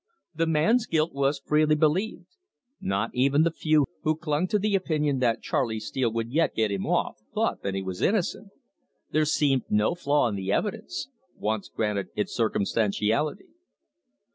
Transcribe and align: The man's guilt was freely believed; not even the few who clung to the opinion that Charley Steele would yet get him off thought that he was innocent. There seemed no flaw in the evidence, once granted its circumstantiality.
The 0.33 0.47
man's 0.47 0.87
guilt 0.87 1.13
was 1.13 1.43
freely 1.45 1.75
believed; 1.75 2.35
not 2.81 3.11
even 3.13 3.43
the 3.43 3.51
few 3.51 3.85
who 4.01 4.15
clung 4.15 4.47
to 4.47 4.57
the 4.57 4.73
opinion 4.73 5.19
that 5.19 5.43
Charley 5.43 5.79
Steele 5.79 6.11
would 6.11 6.31
yet 6.31 6.55
get 6.55 6.71
him 6.71 6.87
off 6.87 7.19
thought 7.35 7.61
that 7.61 7.75
he 7.75 7.83
was 7.83 8.01
innocent. 8.01 8.47
There 9.11 9.25
seemed 9.25 9.61
no 9.69 9.93
flaw 9.93 10.27
in 10.27 10.33
the 10.33 10.51
evidence, 10.51 11.07
once 11.37 11.69
granted 11.69 12.07
its 12.15 12.33
circumstantiality. 12.35 13.49